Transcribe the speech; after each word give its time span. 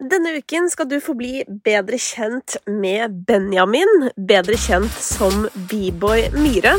Denne 0.00 0.30
uken 0.38 0.70
skal 0.72 0.86
du 0.88 0.94
få 1.04 1.12
bli 1.12 1.42
bedre 1.64 1.98
kjent 2.00 2.54
med 2.64 3.18
Benjamin, 3.28 4.06
bedre 4.16 4.56
kjent 4.56 4.94
som 4.96 5.42
B-boy 5.68 6.30
Myhre. 6.40 6.72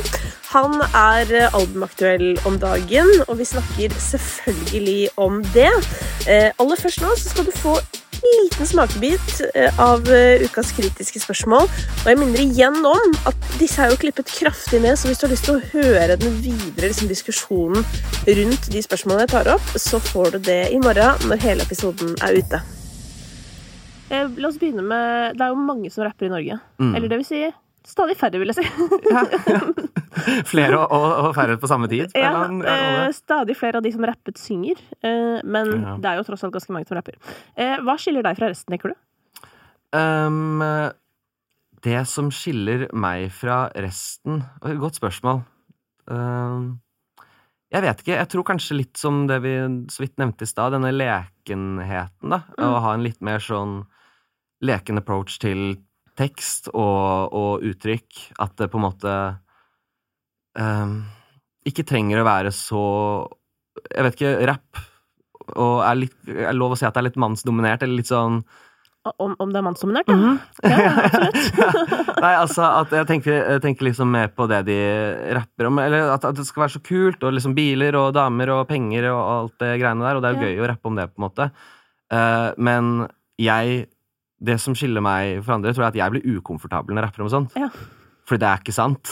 Han 0.50 0.80
er 0.90 1.30
albumaktuell 1.52 2.40
om 2.50 2.58
dagen, 2.58 3.12
og 3.28 3.38
vi 3.38 3.46
snakker 3.46 3.94
selvfølgelig 4.08 5.12
om 5.22 5.38
det. 5.54 5.70
Eh, 6.26 6.50
aller 6.58 6.82
først 6.82 7.06
nå 7.06 7.14
skal 7.22 7.46
du 7.46 7.54
få 7.60 7.76
en 7.78 8.36
liten 8.40 8.72
smakebit 8.74 9.46
eh, 9.54 9.70
av 9.78 10.10
eh, 10.10 10.42
ukas 10.42 10.74
kritiske 10.82 11.22
spørsmål. 11.22 11.70
Og 11.70 12.10
jeg 12.10 12.22
minner 12.24 12.42
igjen 12.42 12.82
om 12.82 13.16
at 13.30 13.50
disse 13.62 13.86
er 13.86 13.94
jo 13.94 14.02
klippet 14.02 14.34
kraftig 14.34 14.82
ned, 14.82 14.98
så 14.98 15.12
hvis 15.12 15.22
du 15.22 15.30
har 15.30 15.36
lyst 15.38 15.46
til 15.46 15.62
å 15.62 15.66
høre 15.78 16.18
den 16.18 16.42
videre 16.42 16.90
liksom, 16.90 17.14
diskusjonen 17.14 17.86
rundt 18.26 18.74
de 18.74 18.86
spørsmålene 18.90 19.30
jeg 19.30 19.36
tar 19.38 19.56
opp, 19.60 19.74
så 19.78 20.02
får 20.10 20.40
du 20.40 20.46
det 20.50 20.62
i 20.74 20.82
morgen 20.82 21.30
når 21.30 21.46
hele 21.46 21.70
episoden 21.70 22.18
er 22.26 22.42
ute. 22.42 22.66
Eh, 24.12 24.28
la 24.38 24.50
oss 24.50 24.60
begynne 24.60 24.84
med 24.84 25.38
Det 25.40 25.46
er 25.46 25.54
jo 25.54 25.60
mange 25.64 25.92
som 25.94 26.04
rapper 26.04 26.28
i 26.28 26.34
Norge. 26.34 26.60
Mm. 26.82 26.96
Eller 26.96 27.12
det 27.12 27.22
vil 27.22 27.30
si 27.30 27.44
stadig 27.88 28.16
færre, 28.20 28.40
vil 28.42 28.52
jeg 28.52 28.62
si. 28.62 28.90
Ja, 29.10 29.24
ja. 29.50 29.62
Flere 30.52 30.82
og, 30.84 31.06
og, 31.08 31.30
færre 31.36 31.56
på 31.58 31.70
samme 31.70 31.88
tid. 31.90 32.12
Ja, 32.20 32.44
eh, 32.46 33.08
stadig 33.16 33.56
flere 33.58 33.80
av 33.80 33.86
de 33.86 33.94
som 33.96 34.04
rappet, 34.06 34.38
synger. 34.38 34.82
Eh, 35.02 35.40
men 35.44 35.72
Ja. 35.82 35.96
det 35.98 36.10
er 36.12 36.20
jo 36.20 36.26
tross 36.28 36.44
alt 36.46 36.54
ganske 36.54 36.76
mange 36.76 36.90
som 36.90 37.00
rapper. 37.00 37.16
Eh, 37.56 37.80
hva 37.82 37.96
skiller 37.98 38.26
deg 38.28 38.38
fra 38.38 38.52
resten, 38.52 38.76
tenker 38.76 38.94
du? 38.94 39.48
Um, 39.98 40.62
det 41.84 42.04
som 42.08 42.30
skiller 42.32 42.86
meg 42.96 43.26
fra 43.36 43.66
resten 43.76 44.44
Godt 44.62 45.02
spørsmål. 45.02 45.42
Um, 46.08 46.80
jeg 47.72 47.84
vet 47.86 48.04
ikke. 48.04 48.16
Jeg 48.20 48.30
tror 48.32 48.46
kanskje 48.48 48.78
litt 48.78 49.00
som 49.00 49.26
det 49.28 49.40
vi 49.44 49.56
så 49.92 50.04
vidt 50.04 50.20
nevnte 50.20 50.46
i 50.46 50.52
stad, 50.52 50.76
denne 50.76 50.92
lekenheten, 50.92 52.36
da. 52.36 52.44
Mm. 52.60 52.64
Å 52.68 52.84
ha 52.86 52.94
en 52.94 53.04
litt 53.08 53.20
mer 53.24 53.44
sånn 53.44 53.82
leken 54.62 55.00
approach 55.02 55.40
til 55.42 55.78
tekst 56.20 56.68
og, 56.74 57.32
og 57.34 57.64
uttrykk. 57.66 58.26
At 58.44 58.56
det 58.60 58.70
på 58.72 58.78
en 58.82 58.86
måte 58.86 59.14
um, 60.60 60.98
ikke 61.68 61.86
trenger 61.88 62.22
å 62.22 62.28
være 62.28 62.52
så 62.56 62.82
Jeg 63.96 64.04
vet 64.08 64.18
ikke, 64.20 64.34
rapp 64.50 64.82
og 65.58 65.82
er 65.84 65.98
litt 65.98 66.30
Er 66.30 66.54
lov 66.56 66.76
å 66.76 66.78
si 66.80 66.86
at 66.86 66.94
det 66.96 67.02
er 67.02 67.08
litt 67.10 67.18
mannsdominert, 67.20 67.82
eller 67.84 67.98
litt 67.98 68.10
sånn 68.12 68.42
Om, 69.18 69.34
om 69.42 69.50
det 69.52 69.58
er 69.58 69.66
mannsdominert, 69.66 70.12
ja. 70.12 70.16
Mhm. 70.16 70.36
Ja, 70.70 70.92
absolutt. 71.08 72.12
Nei, 72.22 72.34
altså 72.38 72.68
at 72.84 72.92
jeg 72.94 73.08
tenker, 73.10 73.34
jeg 73.56 73.64
tenker 73.64 73.88
liksom 73.88 74.12
mer 74.14 74.30
på 74.38 74.46
det 74.52 74.60
de 74.68 74.76
rapper 75.34 75.70
om. 75.72 75.80
Eller 75.82 76.12
at, 76.14 76.28
at 76.30 76.38
det 76.38 76.46
skal 76.46 76.68
være 76.68 76.76
så 76.76 76.82
kult, 76.86 77.24
og 77.26 77.34
liksom 77.34 77.56
biler 77.58 77.98
og 77.98 78.12
damer 78.14 78.52
og 78.54 78.68
penger 78.70 79.08
og 79.10 79.22
alt 79.24 79.56
det 79.64 79.72
greiene 79.82 80.06
der. 80.06 80.20
Og 80.20 80.22
det 80.22 80.30
er 80.30 80.38
jo 80.38 80.44
Ja. 80.46 80.52
gøy 80.54 80.62
å 80.62 80.70
rappe 80.70 80.92
om 80.92 81.00
det, 81.02 81.08
på 81.10 81.18
en 81.18 81.26
måte. 81.26 81.50
uh, 82.14 82.52
men 82.62 82.92
jeg 83.42 83.88
Det 84.42 84.58
som 84.62 84.74
skiller 84.78 85.04
meg 85.06 85.44
fra 85.46 85.60
andre, 85.60 85.74
tror 85.76 85.86
jeg 85.86 85.94
at 85.94 86.00
jeg 86.02 86.16
blir 86.16 86.40
ukomfortabel 86.40 86.96
når 86.96 87.04
jeg 87.04 87.10
rapper 87.10 87.26
om 87.26 87.32
sånt. 87.34 87.58
Ja. 87.60 87.70
Fordi 88.26 88.42
det 88.42 88.50
er 88.50 88.64
ikke 88.64 88.74
sant. 88.76 89.12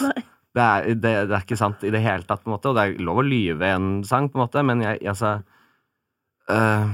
Det 0.56 0.64
er, 0.64 0.88
det, 0.98 1.12
det 1.30 1.36
er 1.36 1.44
ikke 1.44 1.60
sant 1.60 1.84
i 1.86 1.92
det 1.94 2.02
hele 2.02 2.26
tatt, 2.26 2.42
på 2.42 2.50
en 2.50 2.56
måte. 2.56 2.72
Og 2.72 2.78
det 2.78 2.86
er 2.86 3.04
lov 3.06 3.22
å 3.22 3.26
lyve 3.26 3.68
i 3.68 3.76
en 3.76 4.02
sang, 4.08 4.32
på 4.32 4.40
en 4.40 4.46
måte, 4.46 4.64
men 4.66 4.82
jeg, 4.84 5.02
altså 5.12 5.36
eh, 6.50 6.90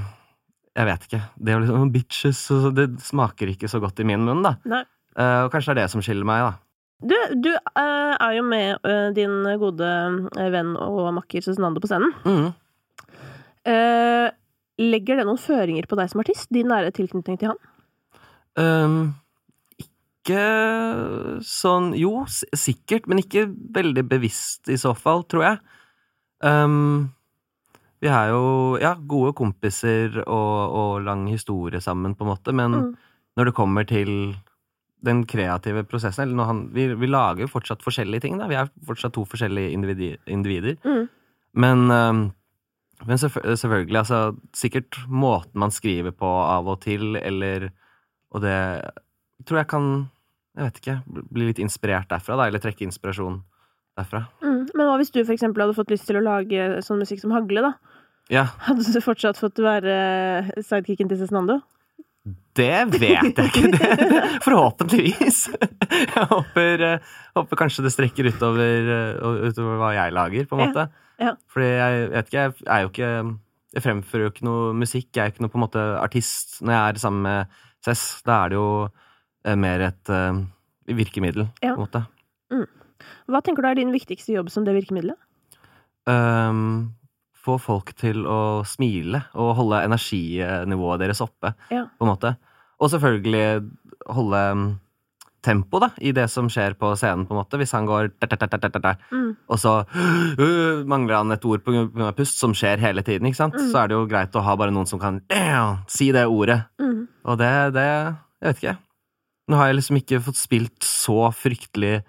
Jeg 0.76 0.88
vet 0.90 1.08
ikke. 1.08 1.22
Det 1.38 1.52
er 1.52 1.56
jo 1.56 1.64
liksom 1.64 1.94
bitches 1.94 2.42
og 2.52 2.68
Det 2.76 2.86
smaker 3.04 3.54
ikke 3.54 3.70
så 3.72 3.80
godt 3.82 4.04
i 4.04 4.08
min 4.08 4.26
munn, 4.26 4.44
da. 4.44 4.56
Nei. 4.68 4.84
Uh, 5.16 5.46
og 5.46 5.54
kanskje 5.54 5.72
det 5.72 5.80
er 5.80 5.86
det 5.86 5.92
som 5.94 6.02
skiller 6.04 6.28
meg, 6.28 6.44
da. 6.44 6.52
Du, 7.08 7.16
du 7.40 7.50
uh, 7.52 8.12
er 8.20 8.34
jo 8.36 8.42
med 8.44 8.84
uh, 8.84 9.08
din 9.16 9.38
gode 9.60 9.88
venn 10.36 10.74
og 10.76 11.08
makker 11.16 11.44
Cezinando 11.44 11.80
på 11.80 11.88
scenen. 11.88 12.12
Mm. 12.28 12.50
Legger 14.76 15.18
det 15.18 15.24
noen 15.24 15.40
føringer 15.40 15.88
på 15.88 15.96
deg 15.98 16.12
som 16.12 16.20
artist? 16.22 16.50
Din 16.52 16.68
nære 16.70 16.92
tilknytning 16.94 17.40
til 17.40 17.54
han? 17.54 17.62
Um, 18.56 19.14
ikke 19.78 20.40
sånn 21.44 21.90
Jo, 21.98 22.24
sikkert, 22.56 23.06
men 23.10 23.20
ikke 23.22 23.46
veldig 23.76 24.06
bevisst 24.10 24.70
i 24.72 24.78
så 24.80 24.94
fall, 24.96 25.24
tror 25.30 25.44
jeg. 25.44 25.58
Um, 26.46 27.12
vi 28.02 28.10
er 28.12 28.28
jo 28.32 28.76
ja, 28.80 28.94
gode 29.08 29.32
kompiser 29.38 30.18
og, 30.26 30.74
og 30.76 31.04
lang 31.06 31.26
historie 31.30 31.80
sammen, 31.80 32.14
på 32.16 32.26
en 32.26 32.32
måte, 32.34 32.52
men 32.56 32.76
Mm. 32.76 32.90
når 33.36 33.44
det 33.50 33.54
kommer 33.56 33.84
til 33.88 34.10
den 35.04 35.24
kreative 35.28 35.84
prosessen 35.86 36.22
eller 36.24 36.36
når 36.38 36.46
han, 36.48 36.60
vi, 36.74 36.86
vi 36.96 37.06
lager 37.06 37.44
jo 37.44 37.50
fortsatt 37.52 37.82
forskjellige 37.84 38.24
ting, 38.24 38.38
da. 38.40 38.46
Vi 38.48 38.56
er 38.56 38.70
fortsatt 38.88 39.12
to 39.14 39.24
forskjellige 39.28 39.72
individer. 39.76 40.16
individer. 40.26 40.76
Mm. 40.84 41.08
Men, 41.54 41.90
um, 41.90 42.22
men 43.06 43.16
selvfø- 43.20 43.44
selvfølgelig, 43.44 43.98
altså 44.00 44.36
Sikkert 44.56 44.96
måten 45.08 45.60
man 45.60 45.70
skriver 45.70 46.10
på 46.16 46.26
av 46.26 46.66
og 46.68 46.80
til, 46.80 47.16
eller 47.16 47.68
Og 48.36 48.44
det 48.44 48.56
tror 49.48 49.62
jeg 49.62 49.68
kan 49.72 49.86
Jeg 50.56 50.64
vet 50.70 50.78
ikke. 50.80 50.96
Bli 51.36 51.46
litt 51.50 51.58
inspirert 51.60 52.08
derfra, 52.08 52.36
da. 52.40 52.46
Eller 52.48 52.62
trekke 52.62 52.86
inspirasjon 52.86 53.42
derfra. 53.98 54.22
Mm. 54.44 54.62
Men 54.72 54.86
hva 54.88 54.94
hvis 55.00 55.10
du 55.12 55.18
for 55.24 55.34
eksempel 55.34 55.64
hadde 55.66 55.76
fått 55.76 55.90
lyst 55.92 56.06
til 56.08 56.16
å 56.20 56.24
lage 56.24 56.80
sånn 56.84 57.00
musikk 57.02 57.20
som 57.20 57.34
Hagle, 57.36 57.60
da? 57.64 57.72
Ja, 58.32 58.46
Hadde 58.66 58.82
du 58.82 59.00
fortsatt 59.04 59.36
fått 59.38 59.60
være 59.62 59.96
sidekicken 60.64 61.08
til 61.12 61.20
Cezinando? 61.20 61.60
det 62.56 62.88
vet 62.90 63.36
jeg 63.36 63.50
ikke. 63.52 63.68
Det, 63.76 64.20
forhåpentligvis. 64.46 65.36
Jeg 65.92 66.24
håper, 66.32 66.82
eh, 66.88 67.10
håper 67.36 67.60
kanskje 67.60 67.84
det 67.84 67.92
strekker 67.94 68.30
utover, 68.32 68.88
eh, 68.96 69.50
utover 69.50 69.76
hva 69.78 69.90
jeg 69.94 70.14
lager, 70.16 70.48
på 70.48 70.56
en 70.56 70.62
Ja, 70.64 70.66
måte. 70.72 70.86
ja. 71.20 71.34
Fordi 71.52 71.68
jeg 71.68 72.08
vet 72.16 72.30
ikke, 72.32 72.40
jeg 72.40 72.66
er 72.66 72.80
jo 72.86 72.88
ikke 72.94 73.12
Jeg 73.76 73.82
fremfører 73.84 74.22
jo 74.24 74.30
ikke 74.32 74.44
noe 74.48 74.72
musikk. 74.72 75.10
Jeg 75.12 75.20
er 75.22 75.30
ikke 75.34 75.44
noe 75.44 75.52
på 75.52 75.58
en 75.60 75.64
måte 75.66 75.82
artist 76.00 76.62
når 76.64 76.72
jeg 76.72 76.94
er 76.96 76.98
sammen 77.02 77.22
med 77.28 77.46
Cess. 77.86 78.20
Da 78.26 78.42
er 78.44 78.52
det 78.52 78.58
jo 78.58 78.68
eh, 79.46 79.56
mer 79.58 79.86
et 79.90 80.10
eh, 80.12 80.42
virkemiddel, 80.90 81.48
Ja. 81.62 81.74
på 81.74 81.78
en 81.78 81.84
måte. 81.86 82.04
Hva 83.30 83.40
tenker 83.44 83.62
du 83.62 83.68
er 83.70 83.78
din 83.78 83.92
viktigste 83.94 84.32
jobb 84.34 84.48
som 84.50 84.64
det 84.66 84.74
virkemidlet? 84.74 85.18
Um, 86.06 86.94
få 87.46 87.56
folk 87.62 87.92
til 87.98 88.24
å 88.26 88.64
smile 88.66 89.24
og 89.38 89.52
holde 89.58 89.82
energinivået 89.86 91.02
deres 91.02 91.20
oppe, 91.22 91.52
Ja. 91.70 91.84
på 91.98 92.06
en 92.06 92.12
måte. 92.12 92.36
Og 92.80 92.90
selvfølgelig 92.90 93.70
holde 94.10 94.42
tempo 95.46 95.80
da, 95.82 95.92
i 96.02 96.12
det 96.16 96.26
som 96.32 96.48
skjer 96.52 96.74
på 96.78 96.90
scenen, 96.98 97.24
på 97.28 97.34
en 97.34 97.40
måte. 97.40 97.60
Hvis 97.60 97.74
han 97.76 97.86
går 97.88 98.10
Mm. 99.12 99.30
og 99.48 99.60
så 99.62 99.74
uh, 99.86 100.82
mangler 100.92 101.20
han 101.20 101.34
et 101.34 101.46
ord 101.46 101.62
på 101.64 101.74
grunn 101.74 102.06
av 102.08 102.16
pust, 102.18 102.38
som 102.40 102.54
skjer 102.56 102.82
hele 102.82 103.04
tiden, 103.06 103.28
ikke 103.30 103.40
sant? 103.40 103.56
Mm. 103.56 103.70
Så 103.70 103.80
er 103.80 103.90
det 103.90 103.96
jo 103.98 104.08
greit 104.10 104.36
å 104.36 104.44
ha 104.46 104.56
bare 104.58 104.74
noen 104.74 104.90
som 104.90 105.02
kan 105.02 105.22
si 105.90 106.10
det 106.14 106.26
ordet. 106.26 106.64
Mm. 106.82 107.06
Og 107.26 107.38
det, 107.40 107.52
det 107.78 107.86
Jeg 107.86 108.50
vet 108.50 108.62
ikke. 108.62 108.76
Nå 109.46 109.58
har 109.60 109.70
jeg 109.70 109.78
liksom 109.78 110.00
ikke 110.00 110.22
fått 110.26 110.38
spilt 110.40 110.86
så 110.86 111.30
fryktelig 111.34 112.00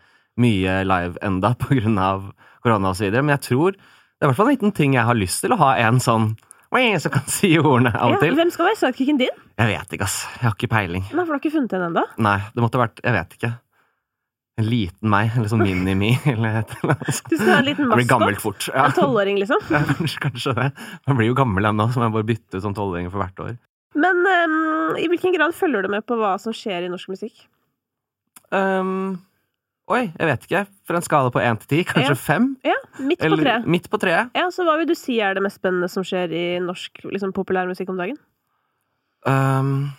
mye 0.42 0.82
live 0.86 1.22
enda 1.26 1.54
på 1.58 1.78
grunn 1.78 1.98
av 2.02 2.32
korona 2.66 2.92
og 2.92 2.98
så 2.98 3.08
videre, 3.08 3.24
men 3.26 3.38
jeg 3.38 3.46
tror 3.52 3.78
det 3.78 4.26
er 4.26 4.28
i 4.28 4.30
hvert 4.32 4.40
fall 4.40 4.50
en 4.50 4.56
liten 4.56 4.74
ting 4.74 4.96
jeg 4.98 5.06
har 5.06 5.18
lyst 5.18 5.44
til 5.44 5.54
å 5.54 5.60
ha 5.62 5.76
en 5.78 6.00
sånn 6.02 6.32
som 7.02 7.12
kan 7.14 7.28
si 7.32 7.54
ordene 7.60 7.94
av 7.96 8.12
og 8.16 8.20
til. 8.22 8.36
hvem 8.36 8.50
skal 8.52 8.66
være 8.70 8.78
sidekicken 8.82 9.18
din? 9.22 9.38
Jeg 9.58 9.68
vet 9.72 9.94
ikke, 9.96 10.04
ass. 10.04 10.18
Jeg 10.42 10.44
har 10.50 10.56
ikke 10.58 10.70
peiling. 10.74 11.06
Nei, 11.14 11.24
for 11.24 11.32
du 11.32 11.38
har 11.38 11.40
ikke 11.42 11.54
funnet 11.56 11.74
en 11.78 11.86
ennå? 11.88 12.04
Nei, 12.20 12.38
det 12.54 12.62
måtte 12.66 12.82
vært 12.82 13.00
Jeg 13.04 13.14
vet 13.16 13.38
ikke. 13.40 13.54
En 14.58 14.66
liten 14.66 15.10
meg, 15.14 15.32
eller 15.38 15.52
sånn 15.52 15.62
mini-me, 15.62 16.12
eller 16.34 16.60
et 16.64 16.72
eller 16.80 16.96
annet. 16.98 17.20
Du 17.30 17.36
skal 17.38 17.52
ha 17.54 17.58
en 17.62 17.68
liten 17.68 17.86
Jeg 17.92 18.00
blir 18.02 18.10
gammel 18.10 18.34
maskot? 18.34 18.42
fort. 18.66 18.70
Ja. 18.74 18.86
En 18.90 18.96
tolvåring, 18.98 19.38
liksom? 19.38 19.62
Ja, 19.76 19.84
kanskje, 19.86 20.20
kanskje 20.24 20.54
det. 20.58 20.68
Man 21.08 21.20
blir 21.20 21.30
jo 21.30 21.36
gammel 21.38 21.70
ennå, 21.70 21.88
så 21.94 22.02
jeg 22.04 22.16
bare 22.18 22.28
bytte 22.32 22.62
som 22.64 22.74
tolvåringer 22.78 23.14
for 23.14 23.22
hvert 23.22 23.44
år. 23.46 23.54
Men 23.98 24.20
um, 24.26 24.98
i 24.98 25.08
hvilken 25.10 25.34
grad 25.38 25.54
følger 25.58 25.86
du 25.86 25.90
med 25.94 26.06
på 26.10 26.18
hva 26.20 26.36
som 26.42 26.54
skjer 26.54 26.86
i 26.86 26.90
norsk 26.92 27.10
musikk? 27.14 27.46
Um, 28.52 29.18
oi, 29.88 30.02
jeg 30.20 30.28
vet 30.28 30.48
ikke. 30.48 30.62
For 30.88 30.98
en 30.98 31.06
skala 31.06 31.32
på 31.32 31.40
én 31.44 31.58
til 31.62 31.68
ti, 31.72 31.84
kanskje 31.88 32.16
Ja. 32.16 32.16
fem? 32.16 32.58
Ja, 32.66 32.76
midt 33.00 33.20
på 33.20 33.26
Eller 33.26 33.38
treet. 33.44 33.66
midt 33.68 33.90
på 33.90 34.00
treet. 34.00 34.32
Ja, 34.36 34.48
så 34.52 34.64
hva 34.68 34.78
vil 34.78 34.88
du 34.88 34.96
si 34.96 35.20
er 35.22 35.34
det 35.34 35.44
mest 35.44 35.60
spennende 35.62 35.90
som 35.90 36.04
skjer 36.04 36.32
i 36.34 36.60
norsk 36.60 37.04
liksom, 37.06 37.32
populærmusikk 37.34 37.90
om 37.90 37.98
dagen? 37.98 38.18
Um, 39.26 39.92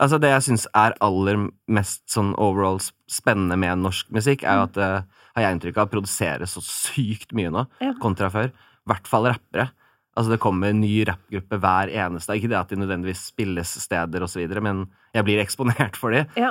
altså, 0.00 0.18
det 0.20 0.30
jeg 0.34 0.42
syns 0.48 0.66
er 0.76 0.94
aller 1.04 1.48
mest 1.68 2.04
sånn 2.12 2.34
overall 2.38 2.80
spennende 3.10 3.56
med 3.60 3.78
norsk 3.84 4.10
musikk, 4.14 4.44
er 4.44 4.60
jo 4.60 4.66
at 4.68 4.76
det 4.78 4.90
har 5.38 5.44
jeg 5.44 5.56
inntrykk 5.58 5.76
av 5.84 5.90
produseres 5.92 6.54
så 6.56 6.62
sykt 6.64 7.32
mye 7.36 7.50
nå, 7.54 7.66
Ja. 7.80 7.92
kontra 8.02 8.30
før. 8.30 8.48
I 8.50 8.88
hvert 8.92 9.06
fall 9.06 9.24
rappere. 9.28 9.70
Altså, 10.16 10.30
det 10.34 10.40
kommer 10.40 10.70
en 10.72 10.80
ny 10.80 11.04
rappgruppe 11.06 11.60
hver 11.60 11.92
eneste 11.94 12.34
Ikke 12.34 12.48
det 12.48 12.56
at 12.58 12.68
de 12.72 12.76
nødvendigvis 12.76 13.28
spilles 13.30 13.68
steder 13.84 14.20
videre, 14.26 14.60
men 14.60 14.86
jeg 15.14 15.24
blir 15.24 15.38
eksponert 15.44 15.94
for 15.96 16.10
de. 16.10 16.26
Ja. 16.36 16.50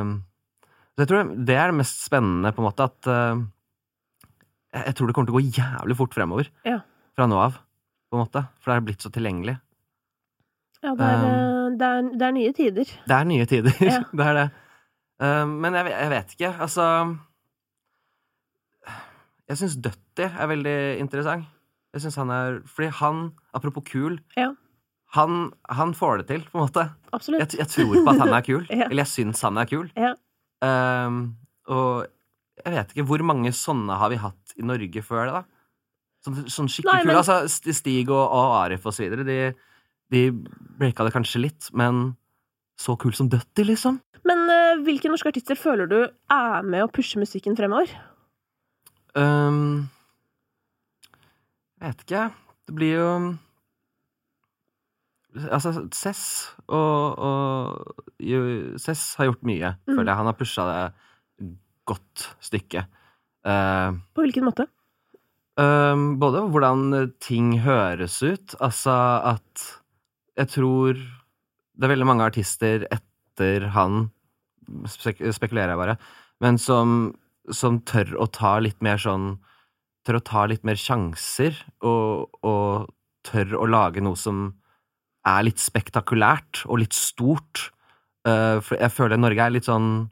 Um, 0.00 0.22
jeg 1.04 1.10
tror 1.10 1.30
det 1.48 1.56
er 1.60 1.70
det 1.72 1.76
mest 1.82 2.04
spennende, 2.06 2.52
på 2.56 2.62
en 2.62 2.66
måte, 2.70 2.86
at 2.88 3.08
uh, 3.10 3.42
jeg, 4.72 4.96
tror 4.96 5.08
det 5.08 5.16
kommer 5.16 5.28
til 5.28 5.36
å 5.36 5.40
gå 5.40 5.56
jævlig 5.58 5.96
fort 5.98 6.16
fremover. 6.16 6.50
Ja. 6.64 6.80
Fra 7.16 7.28
nå 7.28 7.40
av, 7.40 7.58
på 8.08 8.16
en 8.16 8.22
måte. 8.24 8.42
For 8.60 8.72
det 8.72 8.76
er 8.78 8.86
blitt 8.86 9.04
så 9.04 9.12
tilgjengelig. 9.12 9.58
Ja, 10.84 10.94
det 10.96 11.08
er, 11.10 11.24
um, 11.26 11.76
det 11.76 11.90
er, 11.90 12.08
det 12.16 12.26
er 12.28 12.36
nye 12.36 12.54
tider. 12.56 12.94
Det 13.08 13.16
er 13.16 13.28
nye 13.28 13.48
tider. 13.50 13.76
Ja. 13.84 14.00
det 14.18 14.28
er 14.30 14.38
det. 14.40 14.46
Uh, 15.20 15.44
men 15.48 15.76
jeg, 15.76 15.92
jeg 15.92 16.12
vet 16.12 16.36
ikke. 16.36 16.52
Altså 16.60 16.86
Jeg 19.48 19.56
syns 19.62 19.76
Dutty 19.80 20.26
er 20.26 20.50
veldig 20.50 20.78
interessant. 21.00 21.46
Jeg 21.96 22.02
synes 22.04 22.18
han 22.20 22.32
er 22.34 22.58
Fordi 22.68 22.90
han, 22.98 23.20
apropos 23.56 23.86
kul 23.88 24.18
Ja. 24.36 24.50
han, 25.16 25.46
han 25.72 25.94
får 25.96 26.20
det 26.20 26.26
til, 26.28 26.44
på 26.50 26.58
en 26.58 26.66
måte. 26.66 26.84
Absolutt. 27.16 27.40
Jeg, 27.40 27.62
jeg 27.62 27.72
tror 27.72 27.94
på 27.96 28.12
at 28.12 28.20
han 28.20 28.34
er 28.36 28.44
kul. 28.44 28.66
Eller 28.90 29.04
jeg 29.06 29.12
syns 29.14 29.40
han 29.46 29.56
er 29.56 29.68
kul. 29.70 29.88
Ja. 29.96 30.12
Ehm, 30.66 31.20
og 31.72 32.06
jeg 32.64 32.72
vet 32.74 32.92
ikke 32.94 33.06
hvor 33.10 33.22
mange 33.28 33.52
sånne 33.54 33.96
har 34.00 34.10
vi 34.12 34.18
hatt 34.22 34.54
i 34.58 34.64
Norge 34.66 35.02
før 35.04 35.26
det, 35.28 35.34
da? 35.38 35.44
Sånn, 36.26 36.38
sånn 36.50 36.70
skikkelig 36.72 37.02
kule. 37.04 37.12
men- 37.12 37.20
Altså, 37.20 37.72
Stig 37.76 38.08
og, 38.10 38.24
og 38.34 38.54
Arif 38.64 38.86
og 38.88 38.94
så 38.96 39.04
videre, 39.06 39.26
de, 39.28 39.38
de 40.10 40.22
breaka 40.80 41.04
det 41.06 41.12
kanskje 41.14 41.42
litt, 41.44 41.68
men 41.76 42.16
så 42.80 42.96
kul 43.00 43.14
som 43.16 43.28
Dutty, 43.32 43.64
liksom. 43.68 44.00
Men 44.26 44.42
uh, 44.50 44.82
hvilke 44.84 45.08
norske 45.12 45.30
artister 45.30 45.54
føler 45.56 45.86
du 45.88 45.98
er 46.02 46.62
med 46.66 46.82
å 46.82 46.90
pushe 46.92 47.20
musikken 47.20 47.54
fremover? 47.56 47.92
Um, 49.14 49.86
jeg 51.80 51.92
vet 51.92 52.02
ikke. 52.06 52.24
Det 52.66 52.74
blir 52.76 52.92
jo 52.96 53.08
Altså, 55.50 55.72
Cess 55.92 56.22
og, 56.68 57.18
og 57.20 58.78
Cess 58.80 59.14
har 59.18 59.28
gjort 59.30 59.42
mye, 59.46 59.74
Mm. 59.86 59.96
føler 59.96 60.10
jeg. 60.10 60.16
Han 60.16 60.26
har 60.30 60.38
pusha 60.38 60.64
det 60.70 61.50
godt 61.86 62.28
stykke. 62.42 62.86
Uh, 63.46 63.98
På 64.16 64.24
hvilken 64.24 64.46
måte? 64.48 64.66
Ehm, 65.56 66.18
både 66.20 66.42
hvordan 66.52 67.12
ting 67.22 67.60
høres 67.64 68.18
ut, 68.22 68.54
altså 68.60 68.92
at 69.24 69.62
jeg 70.36 70.48
tror 70.52 70.92
det 70.98 71.84
er 71.86 71.92
veldig 71.94 72.08
mange 72.08 72.26
artister 72.26 72.84
etter 72.92 73.68
han, 73.72 74.10
spek 74.90 75.22
spekulerer 75.32 75.72
jeg 75.72 75.80
bare, 75.80 75.96
men 76.44 76.58
som, 76.60 77.14
som 77.48 77.78
tør 77.88 78.16
å 78.20 78.26
ta 78.28 78.58
litt 78.60 78.82
mer 78.84 79.00
sånn 79.00 79.38
Tør 80.06 80.20
å 80.20 80.22
ta 80.22 80.44
litt 80.46 80.62
mer 80.62 80.76
sjanser, 80.78 81.56
og, 81.82 82.28
og 82.46 82.92
tør 83.26 83.56
å 83.58 83.64
lage 83.66 83.98
noe 84.04 84.14
som 84.14 84.52
er 85.26 85.46
litt 85.46 85.62
spektakulært 85.62 86.64
og 86.66 86.80
litt 86.82 86.96
stort. 86.96 87.70
Eh, 88.26 88.58
for 88.64 88.78
jeg 88.78 88.94
føler 88.94 89.20
Norge 89.20 89.42
er 89.42 89.54
litt 89.54 89.68
sånn 89.68 90.06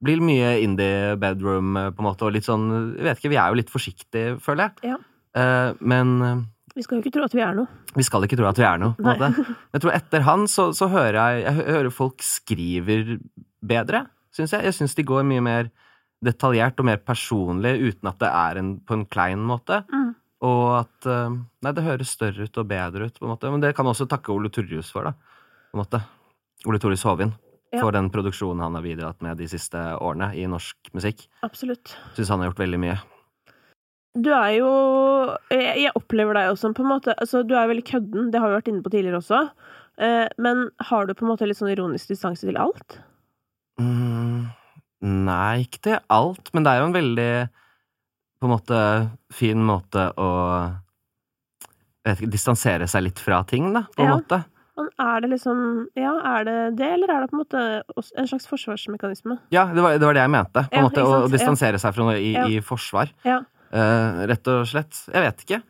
blir 0.00 0.22
mye 0.24 0.54
indie 0.64 1.16
bedroom, 1.20 1.74
eh, 1.76 1.90
på 1.92 2.00
en 2.00 2.08
måte, 2.08 2.24
og 2.24 2.32
litt 2.32 2.46
sånn 2.46 2.96
Jeg 2.96 3.04
vet 3.04 3.18
ikke, 3.20 3.32
vi 3.34 3.40
er 3.40 3.48
jo 3.52 3.58
litt 3.60 3.72
forsiktige, 3.72 4.38
føler 4.40 4.70
jeg. 4.70 4.94
Ja. 4.94 4.96
Eh, 5.36 5.72
men 5.80 6.46
Vi 6.74 6.82
skal 6.86 6.98
jo 6.98 7.04
ikke 7.04 7.12
tro 7.18 7.26
at 7.26 7.34
vi 7.34 7.42
er 7.44 7.54
noe. 7.54 7.68
vi 7.96 8.06
skal 8.06 8.24
ikke 8.24 8.38
tro 8.38 8.48
at 8.48 8.58
vi 8.58 8.64
er 8.64 8.78
noe, 8.78 8.94
på. 8.94 9.44
Jeg 9.74 9.82
tror 9.82 9.92
etter 9.92 10.24
han 10.24 10.46
så, 10.48 10.70
så 10.72 10.88
hører 10.88 11.18
jeg 11.18 11.44
Jeg 11.44 11.54
hører 11.66 11.90
folk 11.90 12.22
skriver 12.22 13.18
bedre, 13.60 14.06
syns 14.32 14.52
jeg. 14.52 14.64
Jeg 14.64 14.74
syns 14.74 14.94
de 14.94 15.04
går 15.04 15.24
mye 15.26 15.44
mer 15.44 15.70
detaljert 16.24 16.80
og 16.80 16.84
mer 16.84 17.00
personlig 17.00 17.78
uten 17.80 18.08
at 18.08 18.18
det 18.20 18.28
er 18.28 18.60
en, 18.60 18.74
på 18.80 18.96
en 18.96 19.06
klein 19.08 19.40
måte. 19.40 19.82
Mm. 19.92 20.14
Og 20.46 20.64
at 20.78 21.06
eh, 21.10 21.36
Nei, 21.64 21.74
det 21.76 21.84
høres 21.84 22.14
større 22.16 22.48
ut 22.48 22.62
og 22.62 22.68
bedre 22.70 23.10
ut, 23.10 23.18
på 23.18 23.26
en 23.26 23.34
måte. 23.34 23.52
Men 23.52 23.62
det 23.62 23.74
kan 23.76 23.86
jeg 23.86 23.96
også 23.96 24.08
takke 24.10 24.32
Ole 24.32 24.50
Torjus 24.52 24.90
for, 24.94 25.10
da. 25.10 25.12
På 25.70 25.78
en 25.78 25.82
måte. 25.84 26.02
Ole 26.68 26.80
Torjus 26.80 27.04
Hovin. 27.08 27.34
Ja. 27.70 27.84
For 27.84 27.94
den 27.94 28.08
produksjonen 28.10 28.64
han 28.64 28.74
har 28.74 28.82
bidratt 28.82 29.20
med 29.22 29.38
de 29.38 29.46
siste 29.50 29.78
årene 30.02 30.32
i 30.34 30.46
norsk 30.50 30.90
musikk. 30.96 31.28
Absolutt. 31.46 31.92
Syns 32.16 32.32
han 32.32 32.42
har 32.42 32.50
gjort 32.50 32.64
veldig 32.64 32.80
mye. 32.82 32.96
Du 34.18 34.32
er 34.34 34.56
jo 34.56 34.70
Jeg, 35.54 35.84
jeg 35.84 35.92
opplever 35.94 36.34
deg 36.34 36.48
jo 36.48 36.56
som 36.58 36.72
på 36.74 36.82
en 36.82 36.88
måte 36.90 37.12
altså, 37.14 37.44
Du 37.46 37.52
er 37.54 37.68
veldig 37.70 37.84
kødden, 37.86 38.32
det 38.32 38.40
har 38.42 38.50
vi 38.50 38.56
vært 38.56 38.70
inne 38.72 38.82
på 38.82 38.90
tidligere 38.90 39.20
også. 39.20 39.44
Eh, 40.02 40.26
men 40.42 40.64
har 40.88 41.06
du 41.06 41.14
på 41.14 41.26
en 41.26 41.30
måte 41.30 41.46
litt 41.46 41.60
sånn 41.60 41.70
ironisk 41.70 42.10
distanse 42.10 42.48
til 42.48 42.58
alt? 42.58 42.98
Mm, 43.80 44.50
nei, 45.28 45.62
ikke 45.62 45.84
til 45.86 46.00
alt, 46.10 46.50
men 46.56 46.66
det 46.66 46.72
er 46.72 46.80
jo 46.80 46.88
en 46.88 46.96
veldig 46.96 47.32
på 48.40 48.48
en 48.48 48.54
måte 48.54 48.78
fin 49.36 49.60
måte 49.66 50.06
å 50.16 50.30
vet 52.06 52.20
ikke, 52.22 52.30
distansere 52.32 52.86
seg 52.88 53.04
litt 53.08 53.20
fra 53.20 53.42
ting, 53.44 53.72
da, 53.76 53.84
på 53.94 54.02
en 54.04 54.08
Ja. 54.10 54.16
måte. 54.16 54.44
Er 54.98 55.20
det 55.20 55.28
liksom 55.30 55.88
Ja, 55.94 56.14
er 56.38 56.44
det 56.44 56.76
det, 56.76 56.86
eller 56.94 57.10
er 57.12 57.20
det 57.20 57.30
på 57.30 57.36
en 57.36 57.44
måte 57.44 57.82
en 58.16 58.26
slags 58.26 58.46
forsvarsmekanisme? 58.48 59.38
Ja, 59.52 59.66
det 59.74 59.82
var 59.82 59.92
det, 59.98 60.00
var 60.06 60.14
det 60.14 60.22
jeg 60.22 60.30
mente. 60.30 60.62
På 60.70 60.72
en 60.72 60.82
Ja, 60.84 60.88
måte, 60.88 61.04
Å 61.04 61.28
distansere 61.30 61.78
seg 61.78 61.94
fra 61.94 62.04
noe 62.04 62.16
i, 62.16 62.32
Ja. 62.32 62.46
i 62.46 62.60
forsvar. 62.60 63.10
Ja. 63.24 63.40
Uh, 63.72 64.26
rett 64.26 64.48
og 64.48 64.66
slett. 64.66 65.04
Jeg 65.12 65.22
vet 65.22 65.44
ikke. 65.44 65.62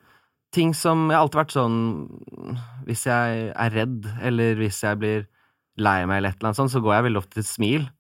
Ting 0.53 0.73
som 0.75 1.09
Jeg 1.11 1.17
har 1.17 1.23
alltid 1.27 1.41
vært 1.43 1.53
sånn 1.53 2.57
Hvis 2.87 3.05
jeg 3.05 3.53
er 3.55 3.71
redd, 3.71 4.07
eller 4.23 4.55
hvis 4.57 4.81
jeg 4.83 4.99
blir 4.99 5.27
lei 5.77 6.07
meg, 6.07 6.19
eller 6.19 6.29
et 6.31 6.37
eller 6.41 6.49
annet 6.51 6.57
sånt, 6.57 6.71
så 6.71 6.81
går 6.83 6.95
jeg 6.95 7.05
veldig 7.05 7.19
ofte 7.19 7.35
til 7.35 7.43
smil. 7.45 7.91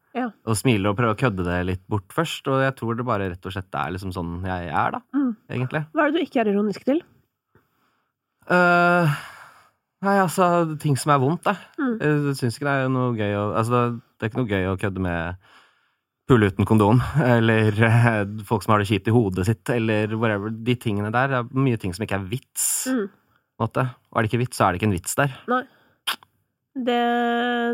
Og 0.49 0.57
smiler 0.57 0.93
og 0.93 0.97
prøver 0.97 1.17
å 1.17 1.21
kødde 1.21 1.45
det 1.45 1.59
litt 1.69 1.83
bort 1.91 2.15
først. 2.17 2.47
Og 2.49 2.63
jeg 2.65 2.77
tror 2.79 2.97
det 2.97 3.07
bare 3.09 3.29
rett 3.33 3.47
og 3.47 3.55
slett 3.55 3.77
er 3.77 3.93
liksom 3.95 4.15
sånn 4.17 4.39
jeg 4.49 4.71
er, 4.71 4.97
da. 4.97 5.03
Mm. 5.17 5.33
Egentlig. 5.53 5.83
Hva 5.93 6.07
er 6.07 6.13
det 6.13 6.17
du 6.17 6.27
ikke 6.27 6.41
er 6.43 6.53
ironisk 6.55 6.87
til? 6.89 7.03
Uh, 8.51 9.13
nei, 10.07 10.17
altså, 10.17 10.49
ting 10.81 10.97
som 10.99 11.13
er 11.15 11.21
vondt, 11.23 11.45
da. 11.47 11.55
Mm. 11.79 11.95
Jeg 12.01 12.37
syns 12.41 12.57
ikke 12.57 12.71
det 12.71 12.77
er 12.79 12.93
noe 12.93 13.13
gøy 13.19 13.37
å 13.37 13.47
Altså, 13.61 13.83
det 14.17 14.27
er 14.27 14.33
ikke 14.33 14.43
noe 14.43 14.53
gøy 14.55 14.69
å 14.71 14.79
kødde 14.81 15.05
med 15.05 15.49
pule 16.31 16.47
uten 16.47 16.67
kondom, 16.69 17.01
eller 17.37 17.75
uh, 17.85 18.25
folk 18.47 18.65
som 18.65 18.75
har 18.75 18.83
det 18.83 18.91
kjipt 18.91 19.11
i 19.11 19.15
hodet 19.15 19.49
sitt, 19.51 19.65
eller 19.75 20.17
whatever. 20.17 20.55
De 20.55 20.77
tingene 20.79 21.13
der 21.15 21.41
er 21.41 21.53
mye 21.53 21.79
ting 21.81 21.93
som 21.97 22.07
ikke 22.07 22.21
er 22.21 22.29
vits, 22.33 22.69
Mm. 22.91 23.09
Og 23.61 23.77
er 23.77 23.91
det 24.25 24.31
ikke 24.31 24.39
vits, 24.41 24.57
så 24.57 24.65
er 24.65 24.73
det 24.73 24.79
ikke 24.81 24.87
en 24.89 24.95
vits 24.95 25.19
der. 25.19 25.33
Nei. 25.51 25.59
Det, 26.71 27.03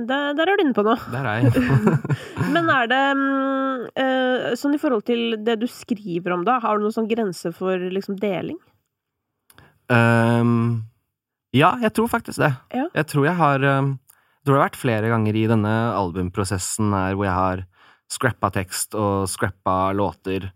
det, 0.09 0.19
der 0.39 0.49
er 0.49 0.57
du 0.57 0.63
inne 0.65 0.77
på 0.77 0.85
noe. 0.87 0.97
Der 1.13 1.27
er 1.29 1.45
jeg. 1.45 1.99
Men 2.55 2.71
er 2.73 2.89
det 2.89 3.03
mm, 3.19 3.83
eh, 3.93 4.47
Sånn 4.57 4.77
i 4.77 4.81
forhold 4.81 5.05
til 5.05 5.37
det 5.45 5.59
du 5.61 5.67
skriver 5.69 6.33
om, 6.33 6.47
da, 6.47 6.57
har 6.63 6.79
du 6.79 6.87
noen 6.87 6.95
sånn 6.95 7.11
grense 7.11 7.53
for 7.57 7.77
liksom 7.93 8.17
deling? 8.21 8.57
Um, 9.93 10.87
ja, 11.55 11.77
jeg 11.83 11.93
tror 11.95 12.09
faktisk 12.11 12.41
det. 12.43 12.53
Ja. 12.75 12.89
Jeg 12.97 13.09
tror 13.13 13.29
jeg 13.29 13.39
har 13.39 13.63
ehm, 13.63 13.93
Jeg 14.41 14.49
tror 14.49 14.57
det 14.57 14.61
har 14.61 14.69
vært 14.69 14.81
flere 14.81 15.11
ganger 15.13 15.39
i 15.39 15.47
denne 15.51 15.75
albumprosessen 15.95 16.95
her 16.95 17.19
hvor 17.19 17.29
jeg 17.29 17.37
har 17.37 17.65
scrappa 18.11 18.51
tekst 18.55 18.95
og 18.95 19.27
scrappa 19.31 19.91
låter 19.99 20.49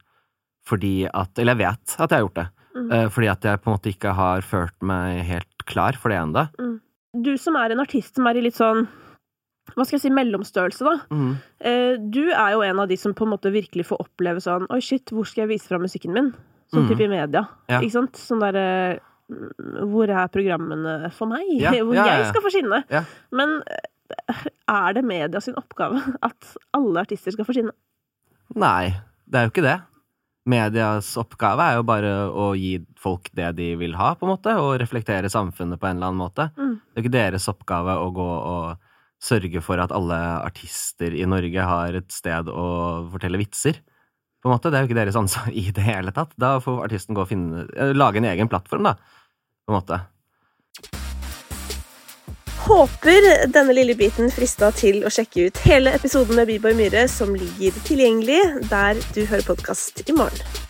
fordi 0.67 1.09
at 1.09 1.39
Eller 1.41 1.57
jeg 1.57 1.65
vet 1.65 1.95
at 1.97 2.13
jeg 2.13 2.17
har 2.17 2.27
gjort 2.27 2.39
det. 2.39 2.49
Mm. 2.71 2.91
eh, 2.95 3.09
fordi 3.11 3.29
at 3.33 3.47
jeg 3.49 3.61
på 3.61 3.71
en 3.71 3.75
måte 3.75 3.91
ikke 3.91 4.13
har 4.15 4.45
følt 4.47 4.77
meg 4.87 5.25
helt 5.27 5.65
klar 5.67 5.99
for 5.99 6.13
det 6.13 6.21
ennå. 6.21 6.45
Du 7.17 7.33
som 7.41 7.57
er 7.59 7.75
en 7.75 7.83
artist 7.83 8.19
som 8.19 8.29
er 8.31 8.39
i 8.39 8.45
litt 8.45 8.59
sånn 8.59 8.87
hva 9.77 9.85
skal 9.87 9.99
jeg 9.99 10.03
si, 10.03 10.11
mellomstørrelse, 10.15 10.87
da. 10.87 10.95
Mm. 11.15 11.35
Eh, 11.69 11.93
du 12.11 12.25
er 12.33 12.55
jo 12.57 12.63
en 12.67 12.81
av 12.83 12.89
de 12.91 12.97
som 12.99 13.15
på 13.15 13.27
en 13.27 13.33
måte 13.35 13.53
virkelig 13.55 13.87
får 13.91 14.01
oppleve 14.03 14.43
sånn 14.43 14.67
Oi, 14.73 14.81
shit, 14.83 15.13
hvor 15.15 15.29
skal 15.29 15.45
jeg 15.45 15.53
vise 15.53 15.71
fram 15.71 15.85
musikken 15.85 16.15
min? 16.17 16.33
Sånn 16.73 16.87
mm. 16.87 16.89
type 16.91 17.07
i 17.07 17.11
media. 17.11 17.45
Ja. 17.71 17.79
Ikke 17.79 17.95
sant? 17.95 18.19
Sånn 18.19 18.43
derre 18.43 18.65
Hvor 19.91 20.11
er 20.11 20.33
programmene 20.33 21.13
for 21.15 21.31
meg? 21.31 21.47
Ja, 21.61 21.75
Hvor 21.87 21.99
ja, 21.99 22.09
jeg 22.19 22.31
skal 22.33 22.45
få 22.47 22.53
skinne? 22.55 22.83
Men 23.37 23.61
eh, 23.67 24.43
er 24.71 24.99
det 24.99 25.07
media 25.07 25.43
sin 25.45 25.59
oppgave 25.61 26.03
at 26.27 26.53
alle 26.77 27.07
artister 27.07 27.35
skal 27.37 27.47
få 27.47 27.55
skinne? 27.57 27.77
Nei, 28.59 28.91
det 29.31 29.39
er 29.39 29.47
jo 29.47 29.55
ikke 29.55 29.67
det. 29.69 29.79
Medias 30.49 31.13
oppgave 31.21 31.67
er 31.69 31.77
jo 31.77 31.85
bare 31.85 32.13
å 32.33 32.47
gi 32.57 32.79
folk 32.99 33.29
det 33.37 33.51
de 33.59 33.75
vil 33.81 33.93
ha, 33.99 34.15
på 34.17 34.25
en 34.25 34.33
måte, 34.33 34.55
og 34.57 34.79
reflektere 34.81 35.29
samfunnet 35.33 35.81
på 35.81 35.89
en 35.89 35.99
eller 35.99 36.11
annen 36.11 36.23
måte. 36.23 36.49
Mm. 36.57 36.79
Det 36.81 36.97
er 36.97 37.05
ikke 37.05 37.19
deres 37.19 37.49
oppgave 37.53 37.99
å 38.01 38.09
gå 38.17 38.29
og 38.39 38.89
sørge 39.21 39.61
for 39.61 39.83
at 39.83 39.93
alle 39.93 40.17
artister 40.41 41.13
i 41.13 41.27
Norge 41.29 41.67
har 41.73 41.99
et 41.99 42.09
sted 42.15 42.49
å 42.49 42.67
fortelle 43.13 43.41
vitser. 43.41 43.83
På 44.41 44.49
en 44.49 44.57
måte, 44.57 44.71
Det 44.73 44.79
er 44.79 44.87
jo 44.87 44.89
ikke 44.89 45.01
deres 45.03 45.21
ansvar 45.21 45.53
i 45.63 45.69
det 45.77 45.85
hele 45.85 46.17
tatt. 46.17 46.33
Da 46.41 46.57
får 46.65 46.87
artisten 46.89 47.15
gå 47.15 47.27
og 47.27 47.29
finne, 47.29 47.69
eh, 47.77 47.93
lage 47.93 48.23
en 48.23 48.31
egen 48.33 48.49
plattform, 48.49 48.89
da. 48.89 48.97
På 49.67 49.75
en 49.75 49.81
måte. 49.83 50.01
Håper 52.71 53.25
denne 53.51 53.75
lille 53.75 53.97
biten 53.99 54.31
frista 54.31 54.69
til 54.71 55.01
å 55.03 55.11
sjekke 55.11 55.49
ut 55.49 55.59
hele 55.67 55.91
episoden 55.97 56.39
med 56.39 56.47
Byboy 56.53 56.77
Myhre, 56.79 57.03
som 57.11 57.35
ligger 57.35 57.75
tilgjengelig 57.89 58.69
der 58.71 59.01
du 59.11 59.25
hører 59.25 59.49
podkast 59.49 60.05
i 60.07 60.15
morgen. 60.15 60.70